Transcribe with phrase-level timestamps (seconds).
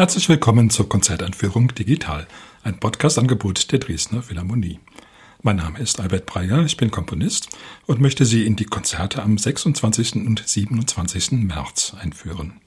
[0.00, 2.26] Herzlich willkommen zur Konzerteinführung Digital,
[2.62, 4.80] ein Podcast-Angebot der Dresdner Philharmonie.
[5.42, 7.50] Mein Name ist Albert Breyer, ich bin Komponist
[7.84, 10.14] und möchte Sie in die Konzerte am 26.
[10.26, 11.32] und 27.
[11.32, 12.62] März einführen.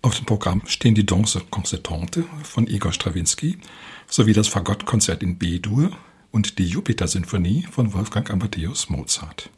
[0.00, 3.58] Auf dem Programm stehen die Danse Concertante von Igor Strawinski
[4.06, 5.90] sowie das Fagottkonzert in B-Dur
[6.30, 9.50] und die Jupiter-Sinfonie von Wolfgang Amadeus Mozart.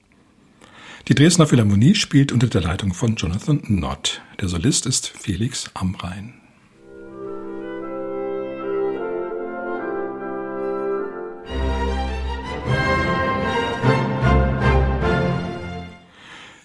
[1.08, 4.22] Die Dresdner Philharmonie spielt unter der Leitung von Jonathan Nott.
[4.40, 6.39] Der Solist ist Felix Amrein.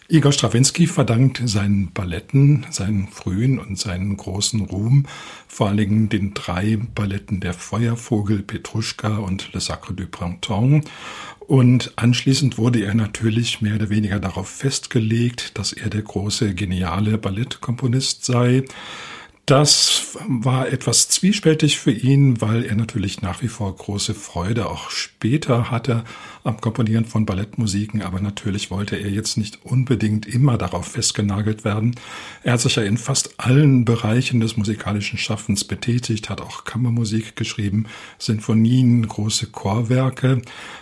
[0.08, 5.08] Igor Strawinski verdankt seinen Balletten, seinen frühen und seinen großen Ruhm,
[5.48, 10.88] vor allen Dingen den drei Balletten Der Feuervogel, Petruschka und Le Sacre du Printemps.
[11.40, 17.18] Und anschließend wurde er natürlich mehr oder weniger darauf festgelegt, dass er der große, geniale
[17.18, 18.64] Ballettkomponist sei.
[19.46, 24.90] Das war etwas zwiespältig für ihn, weil er natürlich nach wie vor große Freude auch
[24.90, 26.04] später hatte
[26.44, 31.94] am Komponieren von Ballettmusiken, aber natürlich wollte er jetzt nicht unbedingt immer darauf festgenagelt werden.
[32.42, 37.36] Er hat sich ja in fast allen Bereichen des musikalischen Schaffens betätigt, hat auch Kammermusik
[37.36, 37.86] geschrieben,
[38.18, 40.42] Sinfonien, große Chorwerke,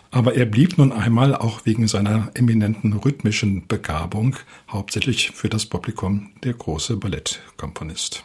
[0.09, 4.38] aber er blieb nun einmal auch wegen seiner eminenten rhythmischen Begabung
[4.70, 8.23] hauptsächlich für das Publikum der große Ballettkomponist.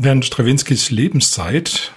[0.00, 1.92] Während Strawinskys Lebenszeit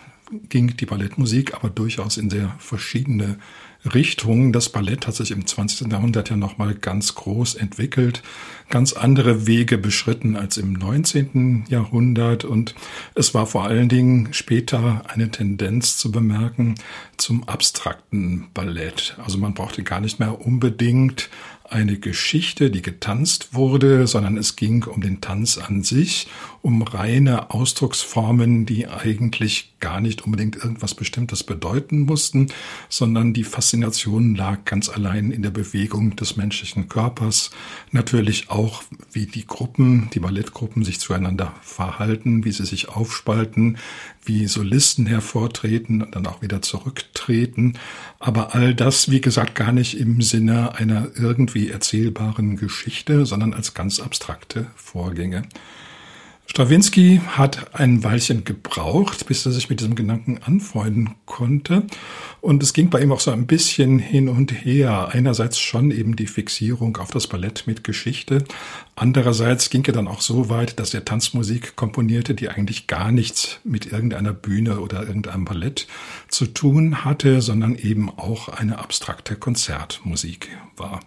[0.50, 3.38] ging die Ballettmusik aber durchaus in sehr verschiedene
[3.86, 4.52] Richtungen.
[4.52, 5.92] Das Ballett hat sich im 20.
[5.92, 8.24] Jahrhundert ja nochmal ganz groß entwickelt,
[8.70, 11.66] ganz andere Wege beschritten als im 19.
[11.70, 12.74] Jahrhundert und
[13.14, 16.74] es war vor allen Dingen später eine Tendenz zu bemerken
[17.18, 19.16] zum abstrakten Ballett.
[19.24, 21.30] Also man brauchte gar nicht mehr unbedingt
[21.72, 26.28] eine Geschichte, die getanzt wurde, sondern es ging um den Tanz an sich,
[26.62, 32.48] um reine Ausdrucksformen, die eigentlich gar nicht unbedingt irgendwas Bestimmtes bedeuten mussten,
[32.88, 37.52] sondern die Faszination lag ganz allein in der Bewegung des menschlichen Körpers.
[37.92, 43.78] Natürlich auch, wie die Gruppen, die Ballettgruppen sich zueinander verhalten, wie sie sich aufspalten,
[44.24, 47.74] wie Solisten hervortreten und dann auch wieder zurücktreten.
[48.20, 53.74] Aber all das, wie gesagt, gar nicht im Sinne einer irgendwie erzählbaren Geschichte, sondern als
[53.74, 55.44] ganz abstrakte Vorgänge.
[56.52, 61.84] Strawinski hat ein Weilchen gebraucht, bis er sich mit diesem Gedanken anfreunden konnte.
[62.42, 65.08] Und es ging bei ihm auch so ein bisschen hin und her.
[65.14, 68.44] Einerseits schon eben die Fixierung auf das Ballett mit Geschichte.
[68.98, 73.62] Andererseits ging er dann auch so weit, dass er Tanzmusik komponierte, die eigentlich gar nichts
[73.64, 75.88] mit irgendeiner Bühne oder irgendeinem Ballett
[76.28, 81.00] zu tun hatte, sondern eben auch eine abstrakte Konzertmusik war.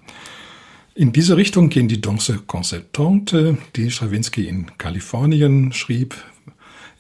[0.97, 6.15] In diese Richtung gehen die Danse Concertante, die Stravinsky in Kalifornien schrieb.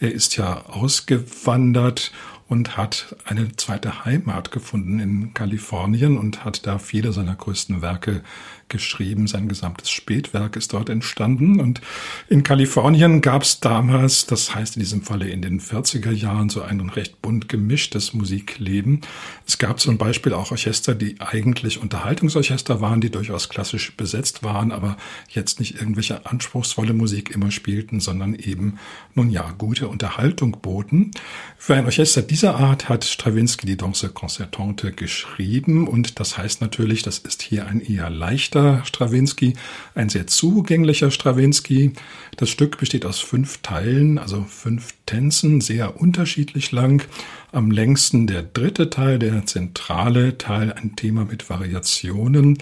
[0.01, 2.11] Er ist ja ausgewandert
[2.49, 8.23] und hat eine zweite Heimat gefunden in Kalifornien und hat da viele seiner größten Werke
[8.69, 9.27] geschrieben.
[9.27, 11.61] Sein gesamtes Spätwerk ist dort entstanden.
[11.61, 11.81] Und
[12.29, 16.63] in Kalifornien gab es damals, das heißt in diesem Falle in den 40er Jahren, so
[16.63, 19.01] ein recht bunt gemischtes Musikleben.
[19.47, 24.73] Es gab zum Beispiel auch Orchester, die eigentlich Unterhaltungsorchester waren, die durchaus klassisch besetzt waren,
[24.73, 24.97] aber
[25.29, 28.79] jetzt nicht irgendwelche anspruchsvolle Musik immer spielten, sondern eben,
[29.15, 31.13] nun ja, gute Unterhaltung boten.
[31.59, 37.05] Für ein Orchester dieser Art hat Stravinsky die Danse Concertante geschrieben und das heißt natürlich,
[37.05, 39.53] das ist hier ein eher leichter Strawinski,
[39.95, 41.93] ein sehr zugänglicher Strawinski.
[42.37, 47.07] Das Stück besteht aus fünf Teilen, also fünf Tänzen, sehr unterschiedlich lang.
[47.53, 52.59] Am längsten der dritte Teil, der zentrale Teil, ein Thema mit Variationen.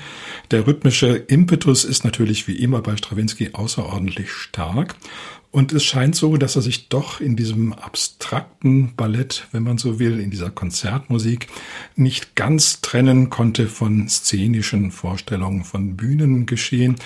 [0.50, 4.96] Der rhythmische Impetus ist natürlich wie immer bei Strawinski außerordentlich stark
[5.52, 9.98] und es scheint so, dass er sich doch in diesem abstrakten Ballett, wenn man so
[9.98, 11.46] will, in dieser Konzertmusik
[11.94, 16.96] nicht ganz trennen konnte von szenischen Vorstellungen, von Bühnengeschehen.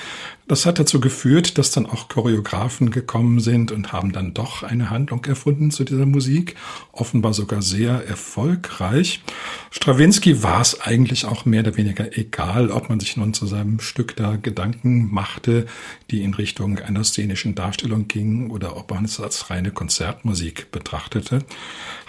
[0.49, 4.91] Das hat dazu geführt, dass dann auch Choreografen gekommen sind und haben dann doch eine
[4.91, 6.55] Handlung erfunden zu dieser Musik,
[6.93, 9.25] offenbar sogar sehr erfolgreich.
[9.73, 13.81] Strawinski war es eigentlich auch mehr oder weniger egal, ob man sich nun zu seinem
[13.81, 15.67] Stück da Gedanken machte,
[16.13, 21.41] die in Richtung einer szenischen Darstellung gingen oder ob man es als reine Konzertmusik betrachtete.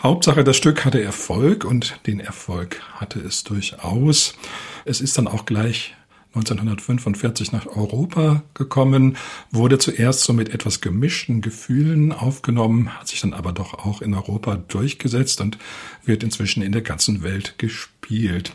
[0.04, 4.36] Hauptsache, das Stück hatte Erfolg und den Erfolg hatte es durchaus.
[4.86, 5.97] Es ist dann auch gleich
[6.38, 9.18] 1945 nach Europa gekommen,
[9.52, 14.14] wurde zuerst so mit etwas gemischten Gefühlen aufgenommen, hat sich dann aber doch auch in
[14.14, 15.58] Europa durchgesetzt und
[16.06, 18.54] wird inzwischen in der ganzen Welt gespielt.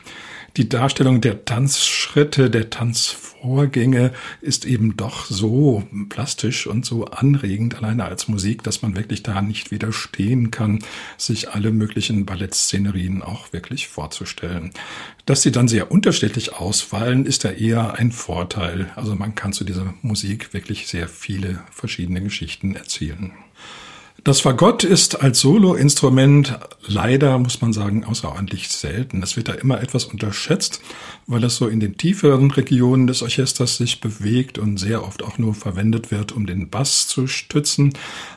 [0.59, 4.13] Die Darstellung der Tanzschritte, der Tanzvorgänge
[4.43, 9.41] ist eben doch so plastisch und so anregend alleine als Musik, dass man wirklich da
[9.41, 10.81] nicht widerstehen kann,
[11.17, 14.73] sich alle möglichen Ballettszenerien auch wirklich vorzustellen.
[15.25, 18.91] Dass sie dann sehr unterschiedlich ausfallen, ist ja eher ein Vorteil.
[18.95, 23.33] Also man kann zu dieser Musik wirklich sehr viele verschiedene Geschichten erzählen.
[24.25, 29.21] Das Fagott ist als Soloinstrument leider, muss man sagen, außerordentlich selten.
[29.21, 30.81] Es wird da immer etwas unterschätzt,
[31.27, 35.39] weil es so in den tieferen Regionen des Orchesters sich bewegt und sehr oft auch
[35.39, 37.95] nur verwendet wird, um den Bass zu stützen.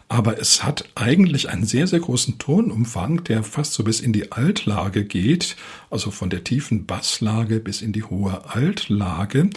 [0.09, 4.31] Aber es hat eigentlich einen sehr, sehr großen Tonumfang, der fast so bis in die
[4.31, 5.55] Altlage geht,
[5.91, 9.51] also von der tiefen Basslage bis in die hohe Altlage.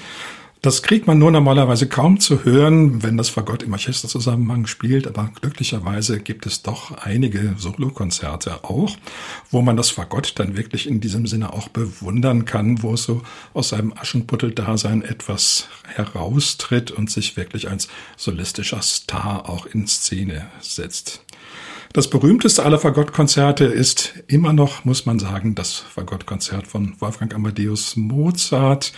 [0.60, 5.30] Das kriegt man nur normalerweise kaum zu hören, wenn das Fagott im Orchesterzusammenhang spielt, aber
[5.40, 8.96] glücklicherweise gibt es doch einige Solokonzerte auch,
[9.52, 13.22] wo man das Fagott dann wirklich in diesem Sinne auch bewundern kann, wo es so
[13.54, 21.22] aus seinem Aschenputtel-Dasein etwas heraustritt und sich wirklich als solistischer Star auch in Szene setzt.
[21.94, 27.96] Das berühmteste aller Fagottkonzerte ist immer noch, muss man sagen, das Fagottkonzert von Wolfgang Amadeus
[27.96, 28.92] Mozart,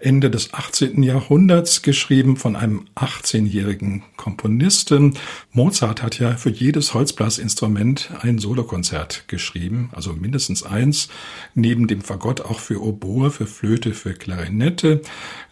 [0.00, 1.04] Ende des 18.
[1.04, 5.16] Jahrhunderts, geschrieben von einem 18-jährigen Komponisten.
[5.52, 11.08] Mozart hat ja für jedes Holzblasinstrument ein Solokonzert geschrieben, also mindestens eins,
[11.54, 15.00] neben dem Fagott auch für Oboe, für Flöte, für Klarinette.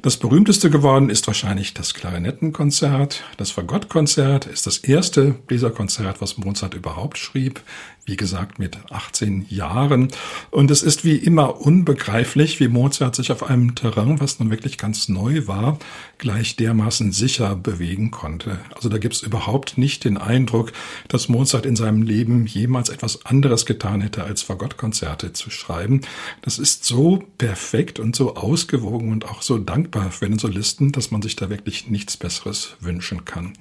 [0.03, 3.23] Das berühmteste geworden ist wahrscheinlich das Klarinettenkonzert.
[3.37, 7.63] Das Fagottkonzert ist das erste Bläserkonzert, was Mozart überhaupt schrieb,
[8.11, 10.09] wie gesagt mit 18 Jahren.
[10.51, 14.79] Und es ist wie immer unbegreiflich, wie Mozart sich auf einem Terrain, was nun wirklich
[14.79, 15.79] ganz neu war,
[16.19, 18.59] gleich dermaßen sicher bewegen konnte.
[18.75, 20.73] Also da gibt es überhaupt nicht den Eindruck,
[21.09, 26.01] dass Mozart in seinem Leben jemals etwas anderes getan hätte, als Fagottkonzerte zu schreiben.
[26.43, 31.13] Das ist so perfekt und so ausgewogen und auch so dankbar für den Solisten, dass
[31.13, 33.53] man sich da wirklich nichts Besseres wünschen kann.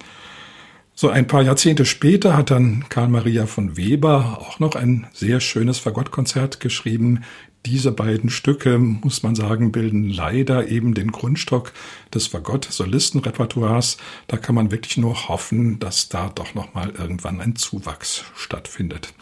[1.00, 5.40] So ein paar Jahrzehnte später hat dann Karl Maria von Weber auch noch ein sehr
[5.40, 7.24] schönes Fagottkonzert geschrieben.
[7.64, 11.72] Diese beiden Stücke, muss man sagen, bilden leider eben den Grundstock
[12.12, 13.96] des Fagott-Solistenrepertoires.
[14.26, 19.14] Da kann man wirklich nur hoffen, dass da doch noch mal irgendwann ein Zuwachs stattfindet.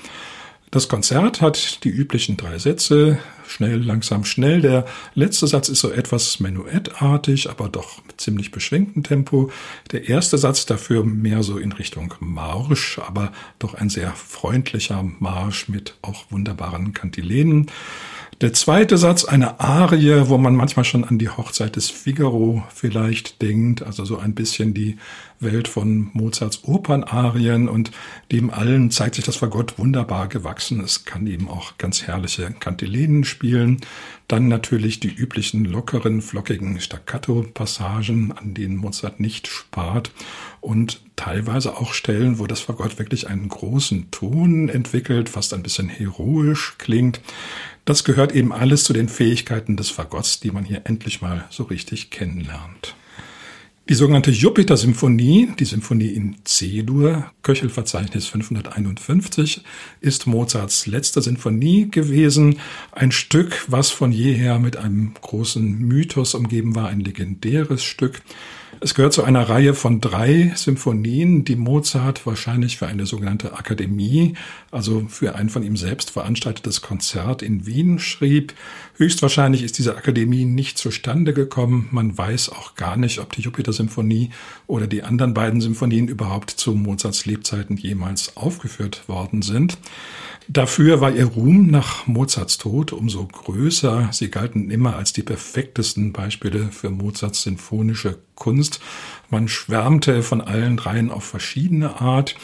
[0.71, 4.61] Das Konzert hat die üblichen drei Sätze, schnell, langsam, schnell.
[4.61, 4.85] Der
[5.15, 9.51] letzte Satz ist so etwas menuettartig, aber doch mit ziemlich beschränktem Tempo.
[9.93, 15.69] Der erste Satz dafür mehr so in Richtung Marsch, aber doch ein sehr freundlicher Marsch
[15.69, 17.71] mit auch wunderbaren Kantilenen.
[18.41, 23.43] Der zweite Satz, eine Arie, wo man manchmal schon an die Hochzeit des Figaro vielleicht
[23.43, 24.97] denkt, also so ein bisschen die
[25.41, 27.91] Welt von Mozarts Opernarien und
[28.31, 30.81] dem allen zeigt sich das Fagott wunderbar gewachsen.
[30.81, 33.81] Es kann eben auch ganz herrliche Kantilenen spielen.
[34.29, 40.13] Dann natürlich die üblichen lockeren, flockigen Staccato-Passagen, an denen Mozart nicht spart
[40.61, 45.89] und teilweise auch Stellen, wo das Fagott wirklich einen großen Ton entwickelt, fast ein bisschen
[45.89, 47.21] heroisch klingt.
[47.89, 51.63] Das gehört eben alles zu den Fähigkeiten des Fagotts, die man hier endlich mal so
[51.63, 52.95] richtig kennenlernt.
[53.89, 59.63] Die sogenannte Jupiter-Symphonie, die Symphonie in C-Dur, Köchelverzeichnis 551,
[60.03, 62.59] ist Mozarts letzte Sinfonie gewesen.
[62.93, 68.21] Ein Stück, was von jeher mit einem großen Mythos umgeben war, ein legendäres Stück.
[68.81, 74.35] Es gehört zu einer Reihe von drei Symphonien, die Mozart wahrscheinlich für eine sogenannte Akademie,
[74.71, 78.55] also für ein von ihm selbst veranstaltetes Konzert in Wien schrieb.
[78.97, 81.89] Höchstwahrscheinlich ist diese Akademie nicht zustande gekommen.
[81.91, 84.31] Man weiß auch gar nicht, ob die Jupiter-Symphonie
[84.69, 89.77] oder die anderen beiden Symphonien überhaupt zu Mozarts Lebzeiten jemals aufgeführt worden sind.
[90.51, 94.09] Dafür war ihr Ruhm nach Mozarts Tod umso größer.
[94.13, 98.68] Sie galten immer als die perfektesten Beispiele für Mozarts sinfonische Kunst.
[99.31, 102.37] Man schwärmte von allen dreien auf verschiedene Art.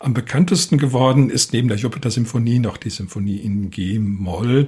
[0.00, 4.66] Am bekanntesten geworden ist neben der Jupiter-Symphonie noch die Symphonie in G-Moll.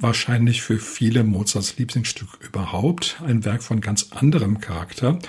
[0.00, 5.20] Wahrscheinlich für viele Mozarts Lieblingsstück überhaupt, ein Werk von ganz anderem Charakter.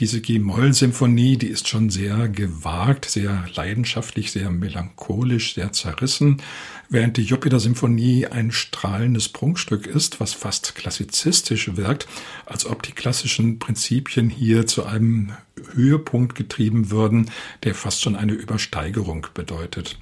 [0.00, 6.42] Diese G-Moll-Symphonie, die ist schon sehr gewagt, sehr leidenschaftlich, sehr melancholisch, sehr zerrissen,
[6.88, 12.08] während die Jupiter-Symphonie ein strahlendes Prunkstück ist, was fast klassizistisch wirkt,
[12.46, 15.32] als ob die klassischen Prinzipien hier zu einem
[15.74, 17.30] Höhepunkt getrieben würden,
[17.64, 19.98] der fast schon eine Übersteigerung bedeutet.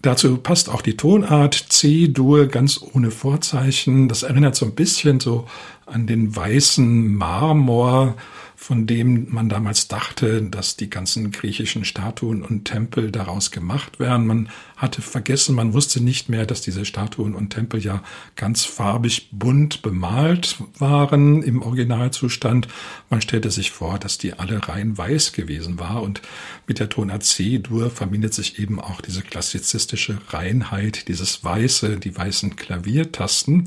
[0.00, 4.08] Dazu passt auch die Tonart C-Dur ganz ohne Vorzeichen.
[4.08, 5.46] Das erinnert so ein bisschen so
[5.86, 8.14] an den weißen Marmor
[8.60, 14.26] von dem man damals dachte, dass die ganzen griechischen Statuen und Tempel daraus gemacht wären.
[14.26, 18.02] Man hatte vergessen, man wusste nicht mehr, dass diese Statuen und Tempel ja
[18.36, 22.68] ganz farbig bunt bemalt waren im Originalzustand.
[23.10, 26.22] Man stellte sich vor, dass die alle rein weiß gewesen war und
[26.68, 32.54] mit der Tonart C-Dur verbindet sich eben auch diese klassizistische Reinheit, dieses Weiße, die weißen
[32.54, 33.64] Klaviertasten.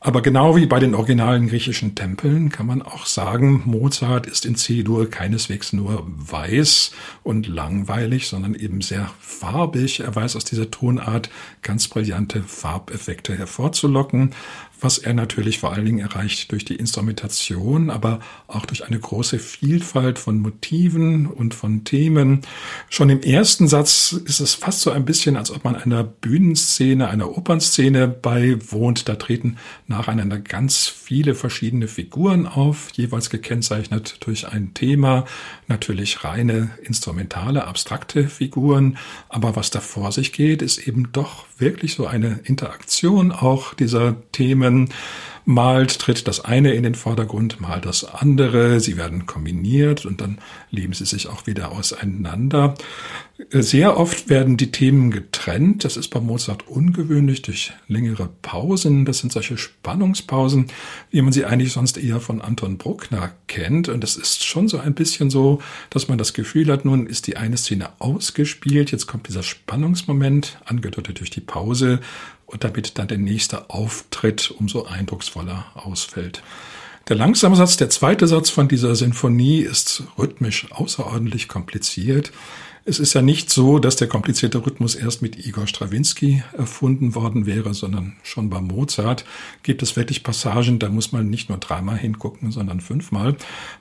[0.00, 4.54] Aber genau wie bei den originalen griechischen Tempeln kann man auch sagen, Mozart ist in
[4.54, 6.92] C-Dur keineswegs nur weiß
[7.24, 10.00] und langweilig, sondern eben sehr farbig.
[10.00, 11.28] Er weiß aus dieser Tonart
[11.62, 14.34] ganz brillante Farbeffekte hervorzulocken
[14.80, 19.38] was er natürlich vor allen Dingen erreicht durch die Instrumentation, aber auch durch eine große
[19.38, 22.42] Vielfalt von Motiven und von Themen.
[22.88, 27.08] Schon im ersten Satz ist es fast so ein bisschen, als ob man einer Bühnenszene,
[27.08, 29.08] einer Opernszene beiwohnt.
[29.08, 29.56] Da treten
[29.86, 35.24] nacheinander ganz viele verschiedene Figuren auf, jeweils gekennzeichnet durch ein Thema,
[35.66, 38.98] natürlich reine instrumentale, abstrakte Figuren.
[39.28, 44.16] Aber was da vor sich geht, ist eben doch wirklich so eine Interaktion auch dieser
[44.32, 44.67] Themen.
[45.50, 48.80] Mal tritt das eine in den Vordergrund, mal das andere.
[48.80, 50.36] Sie werden kombiniert und dann
[50.70, 52.74] leben sie sich auch wieder auseinander.
[53.50, 55.84] Sehr oft werden die Themen getrennt.
[55.84, 59.06] Das ist bei Mozart ungewöhnlich durch längere Pausen.
[59.06, 60.66] Das sind solche Spannungspausen,
[61.10, 63.88] wie man sie eigentlich sonst eher von Anton Bruckner kennt.
[63.88, 67.26] Und es ist schon so ein bisschen so, dass man das Gefühl hat, nun ist
[67.26, 68.90] die eine Szene ausgespielt.
[68.92, 72.00] Jetzt kommt dieser Spannungsmoment, angedeutet durch die Pause.
[72.48, 76.42] Und damit dann der nächste Auftritt umso eindrucksvoller ausfällt.
[77.08, 82.32] Der langsame Satz, der zweite Satz von dieser Sinfonie ist rhythmisch außerordentlich kompliziert.
[82.88, 87.44] Es ist ja nicht so, dass der komplizierte Rhythmus erst mit Igor Strawinski erfunden worden
[87.44, 89.26] wäre, sondern schon bei Mozart
[89.62, 93.36] gibt es wirklich Passagen, da muss man nicht nur dreimal hingucken, sondern fünfmal,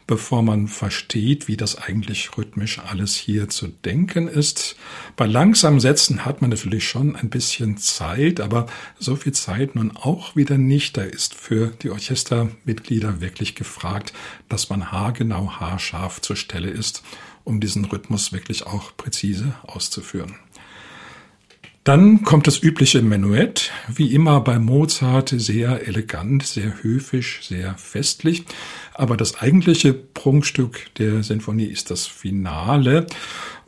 [0.07, 4.75] bevor man versteht, wie das eigentlich rhythmisch alles hier zu denken ist.
[5.15, 8.65] Bei langsamen Sätzen hat man natürlich schon ein bisschen Zeit, aber
[8.99, 10.97] so viel Zeit nun auch wieder nicht.
[10.97, 14.11] Da ist für die Orchestermitglieder wirklich gefragt,
[14.49, 17.03] dass man haargenau, haarscharf zur Stelle ist
[17.47, 20.35] um diesen Rhythmus wirklich auch präzise auszuführen.
[21.87, 28.43] Dann kommt das übliche Menuett, wie immer bei Mozart sehr elegant, sehr höfisch, sehr festlich.
[28.93, 33.07] Aber das eigentliche Prunkstück der Sinfonie ist das Finale.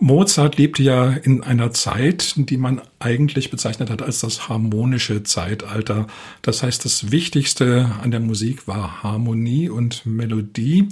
[0.02, 6.08] Mozart lebte ja in einer Zeit, die man eigentlich bezeichnet hat als das harmonische Zeitalter.
[6.42, 10.88] Das heißt, das Wichtigste an der Musik war Harmonie und Melodie.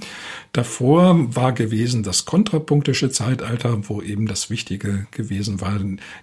[0.52, 5.78] Davor war gewesen das kontrapunktische Zeitalter, wo eben das Wichtige gewesen war,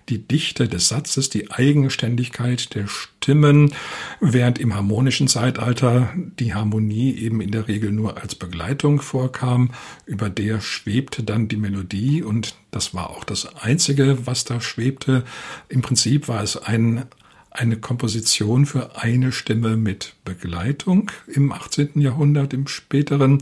[0.09, 3.73] die Dichte des Satzes, die Eigenständigkeit der Stimmen,
[4.19, 9.71] während im harmonischen Zeitalter die Harmonie eben in der Regel nur als Begleitung vorkam,
[10.05, 15.23] über der schwebte dann die Melodie und das war auch das Einzige, was da schwebte.
[15.69, 17.05] Im Prinzip war es ein,
[17.49, 22.01] eine Komposition für eine Stimme mit Begleitung im 18.
[22.01, 23.41] Jahrhundert, im späteren,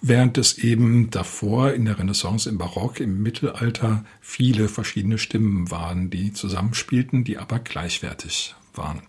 [0.00, 6.10] während es eben davor in der Renaissance, im Barock, im Mittelalter viele verschiedene Stimmen waren,
[6.10, 9.00] die zusammenspielten, die aber gleichwertig waren.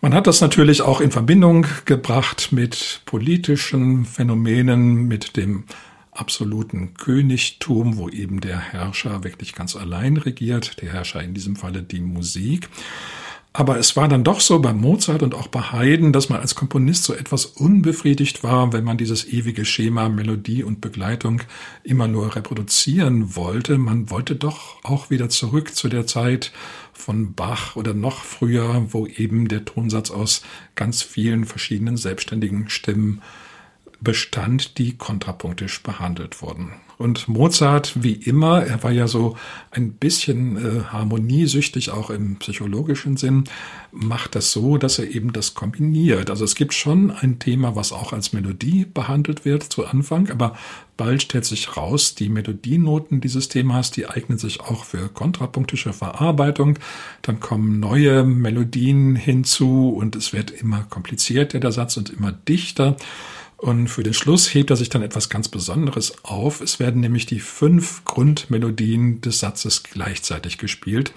[0.00, 5.64] Man hat das natürlich auch in Verbindung gebracht mit politischen Phänomenen, mit dem
[6.14, 11.82] absoluten Königtum, wo eben der Herrscher wirklich ganz allein regiert, der Herrscher in diesem Falle
[11.82, 12.68] die Musik.
[13.56, 16.56] Aber es war dann doch so bei Mozart und auch bei Haydn, dass man als
[16.56, 21.40] Komponist so etwas unbefriedigt war, wenn man dieses ewige Schema Melodie und Begleitung
[21.84, 23.78] immer nur reproduzieren wollte.
[23.78, 26.50] Man wollte doch auch wieder zurück zu der Zeit
[26.92, 30.42] von Bach oder noch früher, wo eben der Tonsatz aus
[30.74, 33.22] ganz vielen verschiedenen selbstständigen Stimmen
[34.04, 36.72] bestand, die kontrapunktisch behandelt wurden.
[36.96, 39.36] Und Mozart, wie immer, er war ja so
[39.72, 43.44] ein bisschen äh, harmoniesüchtig, auch im psychologischen Sinn,
[43.90, 46.30] macht das so, dass er eben das kombiniert.
[46.30, 50.56] Also es gibt schon ein Thema, was auch als Melodie behandelt wird zu Anfang, aber
[50.96, 56.78] bald stellt sich raus, die Melodienoten dieses Themas, die eignen sich auch für kontrapunktische Verarbeitung.
[57.22, 62.96] Dann kommen neue Melodien hinzu und es wird immer komplizierter, der Satz, und immer dichter.
[63.64, 66.60] Und für den Schluss hebt er sich dann etwas ganz Besonderes auf.
[66.60, 71.14] Es werden nämlich die fünf Grundmelodien des Satzes gleichzeitig gespielt.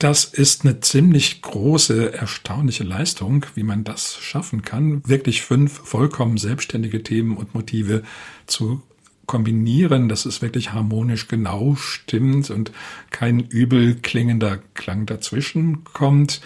[0.00, 6.36] Das ist eine ziemlich große, erstaunliche Leistung, wie man das schaffen kann, wirklich fünf vollkommen
[6.36, 8.02] selbstständige Themen und Motive
[8.46, 8.82] zu
[9.26, 12.72] kombinieren, dass es wirklich harmonisch genau stimmt und
[13.10, 16.40] kein übel klingender Klang dazwischen kommt.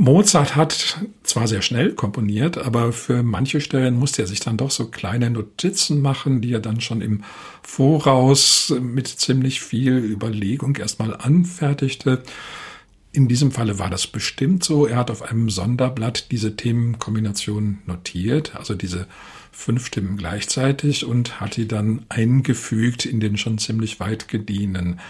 [0.00, 4.70] Mozart hat zwar sehr schnell komponiert, aber für manche Stellen musste er sich dann doch
[4.70, 7.22] so kleine Notizen machen, die er dann schon im
[7.62, 12.22] Voraus mit ziemlich viel Überlegung erstmal anfertigte.
[13.12, 14.86] In diesem Falle war das bestimmt so.
[14.86, 19.06] Er hat auf einem Sonderblatt diese Themenkombination notiert, also diese
[19.52, 25.00] fünf Stimmen gleichzeitig und hat die dann eingefügt in den schon ziemlich weit gediehenen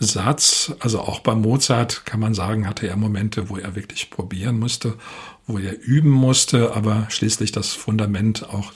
[0.00, 0.72] Satz.
[0.80, 4.94] Also auch bei Mozart kann man sagen, hatte er Momente, wo er wirklich probieren musste,
[5.46, 8.72] wo er üben musste, aber schließlich das Fundament auch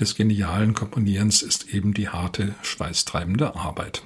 [0.00, 4.02] des genialen Komponierens ist eben die harte, schweißtreibende Arbeit.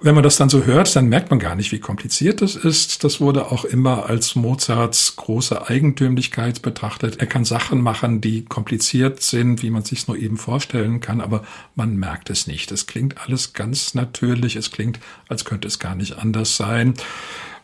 [0.00, 3.02] Wenn man das dann so hört, dann merkt man gar nicht, wie kompliziert das ist.
[3.02, 7.16] Das wurde auch immer als Mozarts große Eigentümlichkeit betrachtet.
[7.18, 11.42] Er kann Sachen machen, die kompliziert sind, wie man sich nur eben vorstellen kann, aber
[11.74, 12.70] man merkt es nicht.
[12.70, 14.54] Es klingt alles ganz natürlich.
[14.54, 16.94] Es klingt, als könnte es gar nicht anders sein.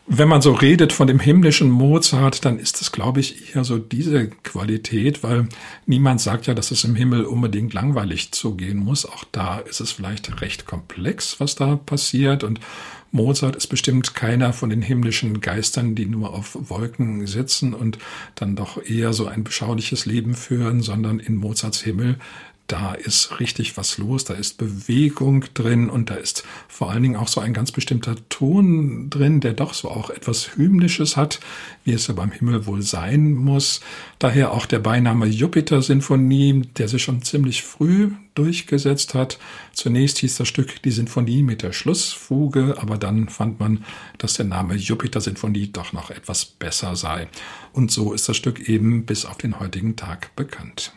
[0.07, 3.79] Wenn man so redet von dem himmlischen Mozart, dann ist es, glaube ich, eher so
[3.79, 5.47] diese Qualität, weil
[5.87, 9.07] niemand sagt ja, dass es im Himmel unbedingt langweilig zugehen muss.
[9.07, 12.43] Auch da ist es vielleicht recht komplex, was da passiert.
[12.43, 12.59] Und
[13.11, 17.97] Mozart ist bestimmt keiner von den himmlischen Geistern, die nur auf Wolken sitzen und
[18.35, 22.19] dann doch eher so ein beschauliches Leben führen, sondern in Mozarts Himmel
[22.67, 27.15] da ist richtig was los, da ist Bewegung drin und da ist vor allen Dingen
[27.15, 31.39] auch so ein ganz bestimmter Ton drin, der doch so auch etwas Hymnisches hat,
[31.83, 33.81] wie es ja beim Himmel wohl sein muss.
[34.17, 39.37] Daher auch der Beiname Jupiter-Sinfonie, der sich schon ziemlich früh durchgesetzt hat.
[39.73, 43.85] Zunächst hieß das Stück die Sinfonie mit der Schlussfuge, aber dann fand man,
[44.17, 47.27] dass der Name Jupiter-Sinfonie doch noch etwas besser sei.
[47.73, 50.93] Und so ist das Stück eben bis auf den heutigen Tag bekannt.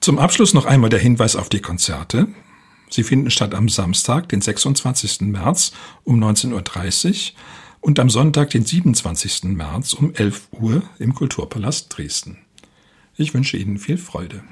[0.00, 2.26] Zum Abschluss noch einmal der Hinweis auf die Konzerte.
[2.88, 5.20] Sie finden statt am Samstag, den 26.
[5.20, 5.72] März
[6.04, 7.38] um 19.30 Uhr
[7.82, 9.44] und am Sonntag, den 27.
[9.44, 12.38] März um 11 Uhr im Kulturpalast Dresden.
[13.18, 14.42] Ich wünsche Ihnen viel Freude.